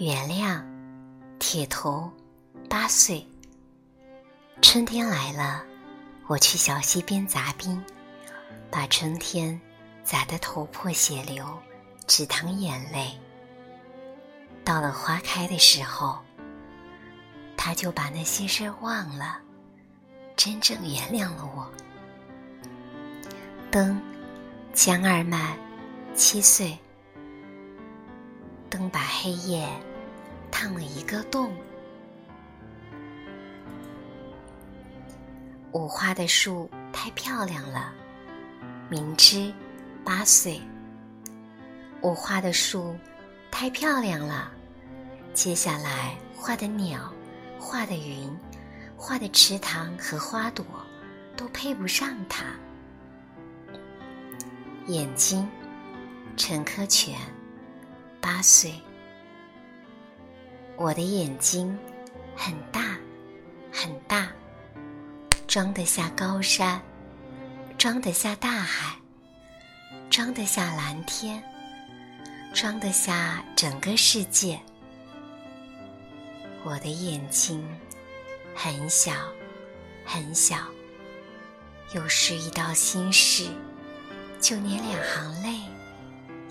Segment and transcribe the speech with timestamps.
[0.00, 0.64] 原谅，
[1.38, 2.10] 铁头，
[2.70, 3.22] 八岁。
[4.62, 5.62] 春天来了，
[6.26, 7.84] 我去小溪边砸冰，
[8.70, 9.60] 把春天
[10.02, 11.46] 砸得头破血流，
[12.06, 13.12] 只淌眼泪。
[14.64, 16.18] 到了花开的时候，
[17.54, 19.38] 他就把那些事忘了，
[20.34, 21.70] 真正原谅了我。
[23.70, 24.00] 灯，
[24.72, 25.58] 江二曼，
[26.14, 26.78] 七岁。
[28.70, 29.68] 灯把黑夜。
[30.60, 31.50] 烫了一个洞。
[35.72, 37.94] 五花的树太漂亮了，
[38.90, 39.50] 明知
[40.04, 40.60] 八岁。
[42.02, 42.94] 五花的树
[43.50, 44.52] 太漂亮了，
[45.32, 47.10] 接下来画的鸟，
[47.58, 48.30] 画的云，
[48.98, 50.66] 画的池塘和花朵，
[51.38, 52.44] 都配不上它。
[54.88, 55.48] 眼睛，
[56.36, 57.16] 陈科全，
[58.20, 58.74] 八岁。
[60.82, 61.78] 我的眼睛
[62.34, 62.96] 很大，
[63.70, 64.32] 很大，
[65.46, 66.80] 装得下高山，
[67.76, 68.96] 装得下大海，
[70.08, 71.42] 装得下蓝天，
[72.54, 74.58] 装得下整个世界。
[76.64, 77.62] 我的眼睛
[78.54, 79.12] 很小，
[80.06, 80.56] 很小，
[81.94, 83.50] 有时一到心事，
[84.40, 85.60] 就连两行泪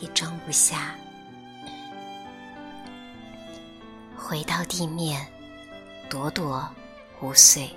[0.00, 0.96] 也装不下。
[4.16, 5.30] 回到地面，
[6.10, 6.68] 朵朵
[7.20, 7.70] 五岁。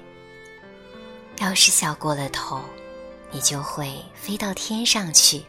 [1.37, 2.63] 要是笑过了头，
[3.31, 5.45] 你就会飞到天上去。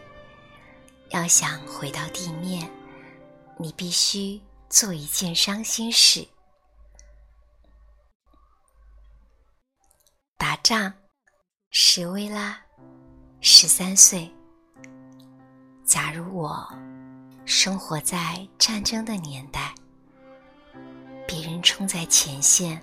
[1.10, 2.70] 要想回到地面，
[3.58, 6.28] 你必须做一件伤心事。
[10.36, 10.92] 打仗，
[11.70, 12.60] 史威拉，
[13.40, 14.30] 十三岁。
[15.84, 16.68] 假如我
[17.44, 19.69] 生活在战争的年代。
[21.80, 22.78] 冲在前线，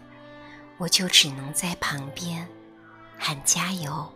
[0.80, 2.48] 我就只能在旁边
[3.16, 4.12] 喊加油。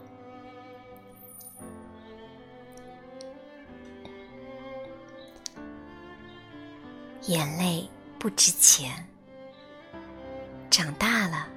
[7.27, 9.07] 眼泪不值钱，
[10.71, 11.47] 长大了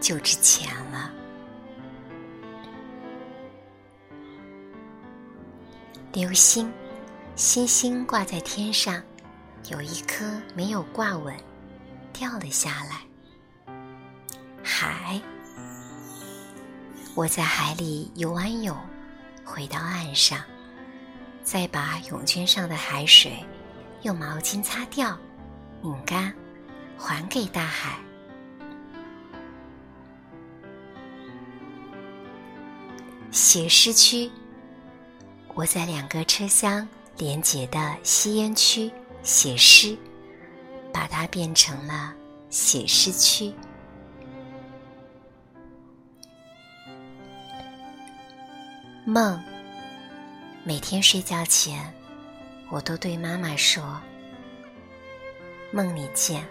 [0.00, 1.12] 就值钱了。
[6.12, 6.72] 流星，
[7.36, 9.00] 星星挂在天上，
[9.70, 11.32] 有一颗没有挂稳。
[12.18, 13.74] 掉了下来。
[14.60, 15.20] 海，
[17.14, 18.76] 我在海里游完泳，
[19.44, 20.42] 回到岸上，
[21.44, 23.32] 再把泳圈上的海水
[24.02, 25.16] 用毛巾擦掉，
[25.80, 26.34] 拧干，
[26.98, 27.96] 还给大海。
[33.30, 34.28] 写诗区，
[35.54, 36.86] 我在两个车厢
[37.16, 38.90] 连接的吸烟区
[39.22, 39.96] 写诗。
[40.98, 42.12] 把它变成了
[42.50, 43.54] 写诗区。
[49.04, 49.40] 梦，
[50.64, 51.94] 每天睡觉前，
[52.68, 54.00] 我都对妈妈说
[55.70, 56.44] ：“梦里见。”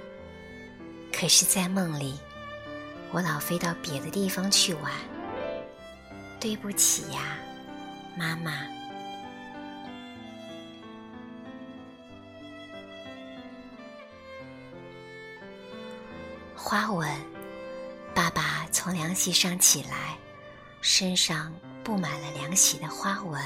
[1.11, 2.17] 可是，在梦里，
[3.11, 4.89] 我老飞到别的地方去玩。
[6.39, 7.37] 对不起呀，
[8.15, 8.76] 妈妈。
[16.69, 17.09] 花纹，
[18.13, 20.17] 爸爸从凉席上起来，
[20.81, 23.41] 身上布满了凉席的花纹。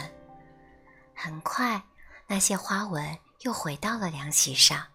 [1.13, 1.83] 很快，
[2.25, 4.87] 那些花纹又回到了凉席上，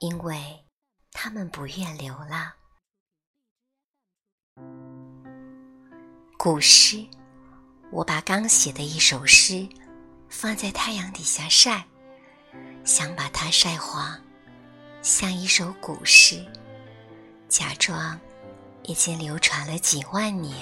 [0.00, 0.66] 因为
[1.12, 2.50] 他们不愿流浪。
[6.36, 7.06] 古诗，
[7.92, 9.68] 我把刚写的一首诗
[10.28, 11.86] 放在太阳底下晒，
[12.84, 14.20] 想把它晒黄，
[15.02, 16.44] 像一首古诗。
[17.52, 18.18] 假装
[18.82, 20.56] 已经流传了几万年。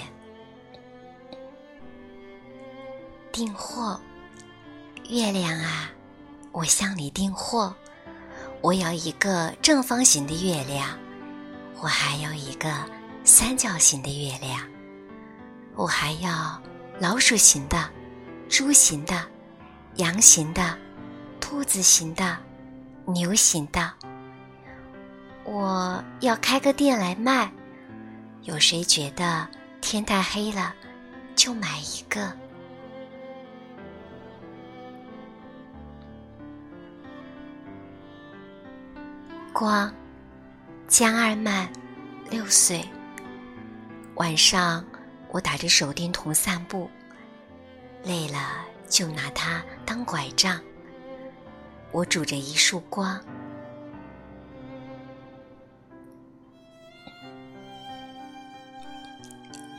[3.31, 3.97] 订货，
[5.07, 5.89] 月亮啊，
[6.51, 7.73] 我向你订货。
[8.59, 10.99] 我要一个正方形的月亮，
[11.77, 12.69] 我还要一个
[13.23, 14.59] 三角形的月亮，
[15.75, 16.61] 我还要
[16.99, 17.89] 老鼠形的、
[18.49, 19.25] 猪形的、
[19.95, 20.77] 羊形的、
[21.39, 22.37] 兔子形的、
[23.05, 23.93] 牛形的。
[25.51, 27.51] 我要开个店来卖，
[28.43, 29.45] 有谁觉得
[29.81, 30.73] 天太黑了，
[31.35, 32.31] 就买一个。
[39.51, 39.93] 光，
[40.87, 41.69] 江二曼，
[42.29, 42.87] 六岁。
[44.15, 44.85] 晚上
[45.31, 46.89] 我打着手电筒散步，
[48.05, 48.37] 累了
[48.87, 50.57] 就拿它当拐杖。
[51.91, 53.19] 我拄着一束光。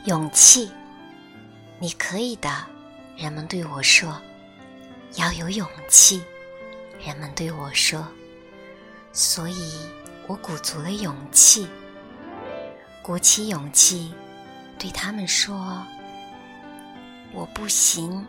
[0.05, 0.69] 勇气，
[1.79, 2.49] 你可以的。
[3.15, 4.21] 人们对我说
[5.15, 6.21] ：“要有勇气。”
[7.01, 8.05] 人们对我说
[9.13, 9.71] ：“所以
[10.27, 11.69] 我鼓足了勇气，
[13.01, 14.13] 鼓起勇气，
[14.77, 15.81] 对他们说
[17.31, 18.25] ：‘我不行。’